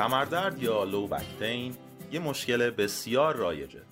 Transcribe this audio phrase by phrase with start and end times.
[0.00, 1.76] کمردرد یا لو بکتین
[2.12, 3.82] یه مشکل بسیار رایجه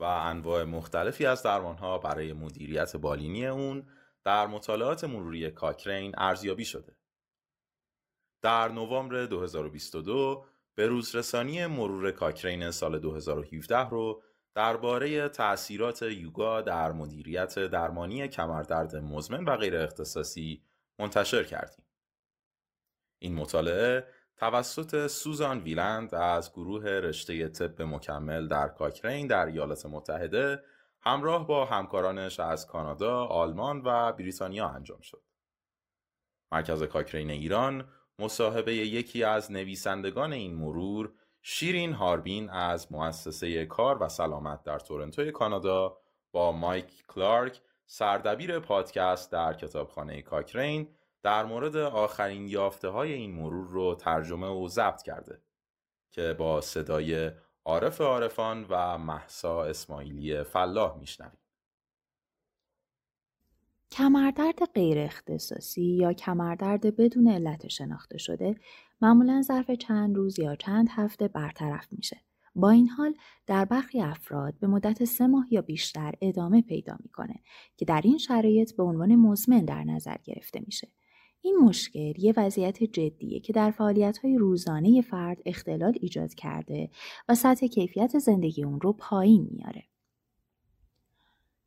[0.00, 3.86] و انواع مختلفی از درمانها برای مدیریت بالینی اون
[4.24, 6.96] در مطالعات مروری کاکرین ارزیابی شده.
[8.42, 14.22] در نوامبر 2022 به روزرسانی مرور کاکرین سال 2017 رو
[14.54, 20.62] درباره تأثیرات یوگا در مدیریت درمانی کمردرد مزمن و غیر اختصاصی
[20.98, 21.84] منتشر کردیم.
[23.18, 30.62] این مطالعه توسط سوزان ویلند از گروه رشته طب مکمل در کاکرین در ایالات متحده
[31.00, 35.22] همراه با همکارانش از کانادا، آلمان و بریتانیا انجام شد.
[36.52, 37.88] مرکز کاکرین ایران
[38.18, 45.30] مصاحبه یکی از نویسندگان این مرور شیرین هاربین از مؤسسه کار و سلامت در تورنتو
[45.30, 45.98] کانادا
[46.32, 50.88] با مایک کلارک سردبیر پادکست در کتابخانه کاکرین
[51.22, 55.42] در مورد آخرین یافته های این مرور رو ترجمه و ضبط کرده
[56.10, 57.30] که با صدای
[57.64, 61.38] عارف عارفان و محسا اسماعیلی فلاح میشنویم.
[63.90, 68.56] کمردرد غیر اختصاصی یا کمردرد بدون علت شناخته شده
[69.00, 72.20] معمولا ظرف چند روز یا چند هفته برطرف میشه.
[72.54, 73.14] با این حال
[73.46, 77.34] در برخی افراد به مدت سه ماه یا بیشتر ادامه پیدا می‌کنه
[77.76, 80.88] که در این شرایط به عنوان مزمن در نظر گرفته میشه.
[81.40, 86.90] این مشکل یه وضعیت جدیه که در فعالیت‌های روزانه فرد اختلال ایجاد کرده
[87.28, 89.84] و سطح کیفیت زندگی اون رو پایین میاره.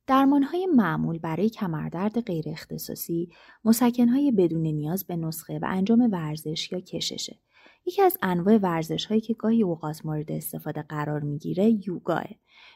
[0.07, 3.29] درمانهای معمول برای کمردرد غیر اختصاصی
[3.65, 7.39] مسکنهای بدون نیاز به نسخه و انجام ورزش یا کششه.
[7.85, 12.25] یکی از انواع ورزش هایی که گاهی اوقات مورد استفاده قرار می‌گیره یوگاه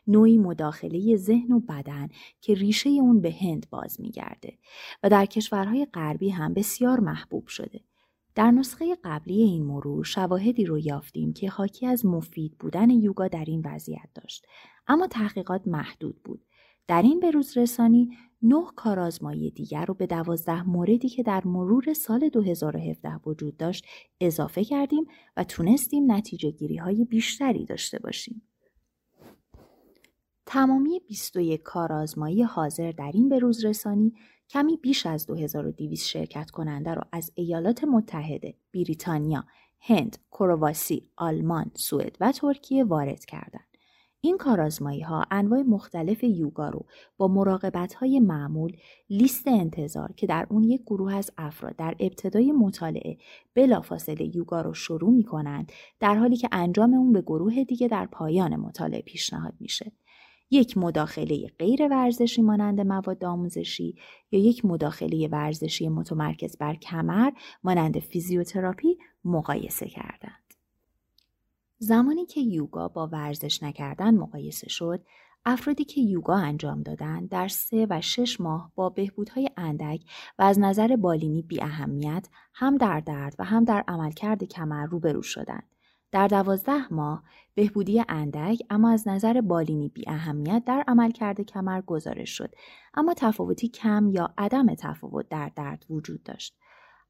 [0.08, 2.10] نوعی مداخله ذهن و بدن
[2.42, 4.58] که ریشه اون به هند باز میگرده
[5.04, 7.82] و در کشورهای غربی هم بسیار محبوب شده.
[8.36, 13.46] در نسخه قبلی این مرور شواهدی رو یافتیم که حاکی از مفید بودن یوگا در
[13.48, 14.46] این وضعیت داشت
[14.88, 16.46] اما تحقیقات محدود بود
[16.88, 22.30] در این بروز رسانی نه کارآزمایی دیگر رو به دوازده موردی که در مرور سال
[22.30, 23.86] 2017 وجود داشت
[24.22, 25.06] اضافه کردیم
[25.38, 28.42] و تونستیم نتیجه گیری های بیشتری داشته باشیم.
[30.46, 34.14] تمامی 21 کارآزمایی حاضر در این بروز رسانی
[34.50, 39.46] کمی بیش از 2200 شرکت کننده را از ایالات متحده، بریتانیا،
[39.80, 43.75] هند، کرواسی، آلمان، سوئد و ترکیه وارد کردند.
[44.26, 46.86] این کارازمایی ها انواع مختلف یوگا رو
[47.18, 48.78] با مراقبت های معمول
[49.10, 53.18] لیست انتظار که در اون یک گروه از افراد در ابتدای مطالعه
[53.56, 58.06] بلافاصله یوگا رو شروع می کنند در حالی که انجام اون به گروه دیگه در
[58.06, 59.92] پایان مطالعه پیشنهاد میشه.
[60.52, 63.96] یک مداخله غیر ورزشی مانند مواد آموزشی
[64.32, 67.32] یا یک مداخله ورزشی متمرکز بر کمر
[67.64, 70.15] مانند فیزیوتراپی مقایسه کردند.
[71.86, 75.02] زمانی که یوگا با ورزش نکردن مقایسه شد،
[75.46, 80.02] افرادی که یوگا انجام دادند در سه و شش ماه با بهبودهای اندک
[80.40, 85.22] و از نظر بالینی بی اهمیت هم در درد و هم در عملکرد کمر روبرو
[85.22, 85.64] شدند.
[86.12, 87.24] در دوازده ماه
[87.56, 92.56] بهبودی اندک اما از نظر بالینی بی اهمیت در عملکرد کمر گزارش شد
[92.94, 96.58] اما تفاوتی کم یا عدم تفاوت در درد وجود داشت.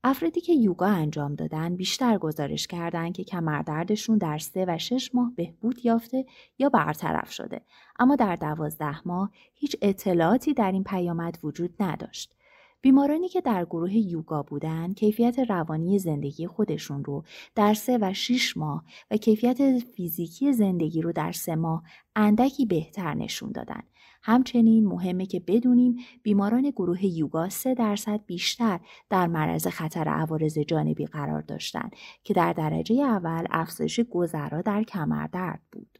[0.07, 5.33] افرادی که یوگا انجام دادن بیشتر گزارش کردند که کمردردشون در سه و شش ماه
[5.35, 6.25] بهبود یافته
[6.59, 7.61] یا برطرف شده
[7.99, 12.35] اما در دوازده ماه هیچ اطلاعاتی در این پیامد وجود نداشت.
[12.81, 17.23] بیمارانی که در گروه یوگا بودند کیفیت روانی زندگی خودشون رو
[17.55, 21.83] در سه و شیش ماه و کیفیت فیزیکی زندگی رو در سه ماه
[22.15, 23.81] اندکی بهتر نشون دادن
[24.27, 31.05] همچنین مهمه که بدونیم بیماران گروه یوگا 3 درصد بیشتر در معرض خطر عوارض جانبی
[31.05, 35.99] قرار داشتند که در درجه اول افزایش گذرا در کمردرد بود.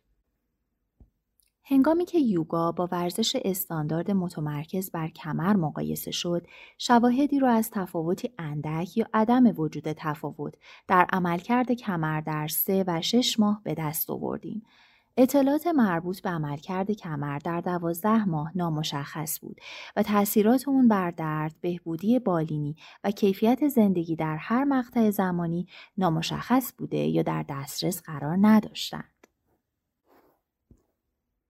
[1.64, 6.47] هنگامی که یوگا با ورزش استاندارد متمرکز بر کمر مقایسه شد،
[6.78, 10.53] شواهدی را از تفاوتی اندک یا عدم وجود تفاوت
[10.88, 14.64] در عملکرد کمر در سه و شش ماه به دست آوردیم
[15.17, 19.62] اطلاعات مربوط به عملکرد کمر در دوازده ماه نامشخص بود
[19.96, 25.67] و تاثیرات اون بر درد، بهبودی بالینی و کیفیت زندگی در هر مقطع زمانی
[25.97, 29.15] نامشخص بوده یا در دسترس قرار نداشتند.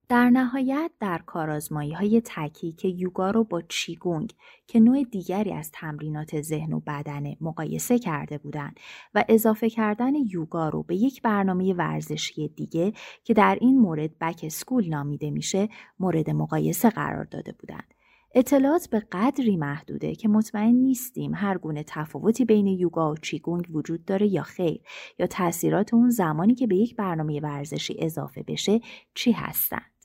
[0.08, 4.32] در نهایت در کارازمایی های تکی که یوگا رو با چیگونگ
[4.66, 8.80] که نوع دیگری از تمرینات ذهن و بدنه مقایسه کرده بودند
[9.14, 12.92] و اضافه کردن یوگا رو به یک برنامه ورزشی دیگه
[13.24, 15.68] که در این مورد بک اسکول نامیده میشه
[16.00, 17.94] مورد مقایسه قرار داده بودند.
[18.34, 24.04] اطلاعات به قدری محدوده که مطمئن نیستیم هر گونه تفاوتی بین یوگا و چیگونگ وجود
[24.04, 24.80] داره یا خیر
[25.18, 28.80] یا تاثیرات اون زمانی که به یک برنامه ورزشی اضافه بشه
[29.14, 29.95] چی هستند.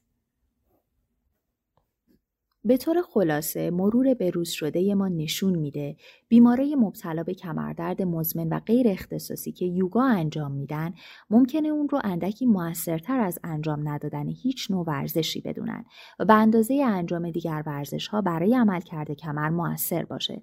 [2.63, 5.95] به طور خلاصه مرور بروز شده ما نشون میده
[6.27, 10.93] بیمارای مبتلا به کمردرد مزمن و غیر اختصاصی که یوگا انجام میدن
[11.29, 15.85] ممکنه اون رو اندکی موثرتر از انجام ندادن هیچ نوع ورزشی بدونن
[16.19, 20.41] و به اندازه انجام دیگر ورزش ها برای عملکرد کمر موثر باشه.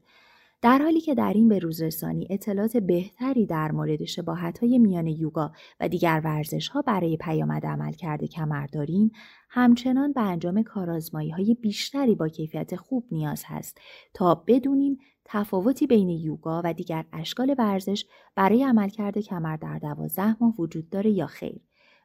[0.63, 5.89] در حالی که در این بروزرسانی اطلاعات بهتری در مورد شباهت های میان یوگا و
[5.89, 9.11] دیگر ورزش ها برای پیامد عمل کرده کمر داریم
[9.51, 13.79] همچنان به انجام کارازمایی های بیشتری با کیفیت خوب نیاز هست
[14.15, 18.05] تا بدونیم تفاوتی بین یوگا و دیگر اشکال ورزش
[18.35, 21.61] برای عملکرد کمر در دوازده ماه وجود داره یا خیر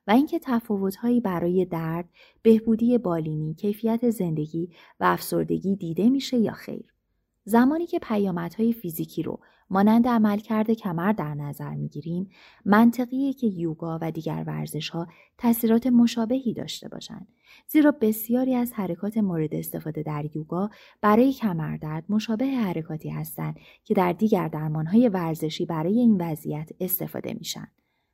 [0.07, 2.09] و اینکه تفاوتهایی برای درد،
[2.41, 6.93] بهبودی بالینی، کیفیت زندگی و افسردگی دیده میشه یا خیر.
[7.45, 12.30] زمانی که پیامدهای فیزیکی رو مانند عملکرد کمر در نظر می‌گیریم
[12.66, 15.07] منطقیه که یوگا و دیگر ورزش ها
[15.38, 17.28] تاثیرات مشابهی داشته باشند.
[17.68, 20.69] زیرا بسیاری از حرکات مورد استفاده در یوگا
[21.01, 27.68] برای کمردرد مشابه حرکاتی هستند که در دیگر درمانهای ورزشی برای این وضعیت استفاده میشن.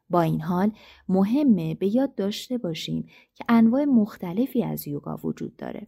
[0.10, 0.72] با این حال
[1.10, 5.88] مهمه به یاد داشته باشیم که انواع مختلفی از یوگا وجود داره.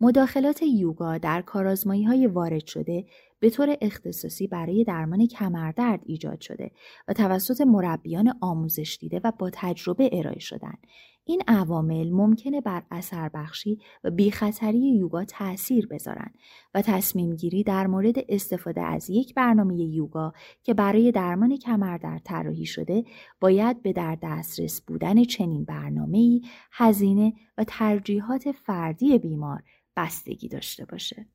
[0.00, 3.04] مداخلات یوگا در کارازمایی های وارد شده
[3.40, 6.70] به طور اختصاصی برای درمان کمردرد ایجاد شده
[7.08, 10.74] و توسط مربیان آموزش دیده و با تجربه ارائه شدن.
[11.30, 16.30] این عوامل ممکنه بر اثر بخشی و بیخطری یوگا تأثیر بذارن
[16.74, 20.32] و تصمیم گیری در مورد استفاده از یک برنامه یوگا
[20.62, 23.04] که برای درمان کمردرد طراحی شده
[23.40, 26.42] باید به در دسترس بودن چنین برنامه‌ای
[26.72, 29.62] هزینه و ترجیحات فردی بیمار
[29.96, 31.26] بستگی داشته باشه.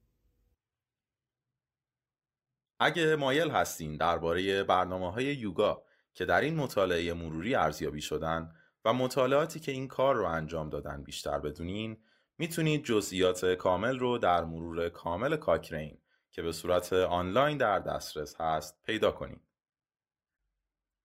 [2.84, 5.84] اگه مایل هستین درباره برنامه های یوگا
[6.14, 11.04] که در این مطالعه مروری ارزیابی شدن و مطالعاتی که این کار رو انجام دادن
[11.04, 11.98] بیشتر بدونین
[12.38, 15.98] می‌تونید جزئیات کامل رو در مرور کامل کاکرین
[16.32, 19.42] که به صورت آنلاین در دسترس هست پیدا کنید.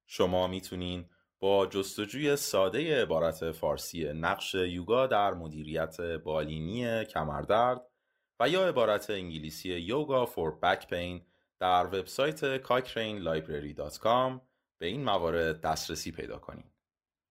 [0.06, 1.08] شما می‌تونین
[1.40, 7.80] با جستجوی ساده عبارت فارسی نقش یوگا در مدیریت بالینی کمردرد
[8.40, 11.24] و یا عبارت انگلیسی یوگا فور بک پین
[11.60, 13.20] در وبسایت cochrane
[14.78, 16.77] به این موارد دسترسی پیدا کنید.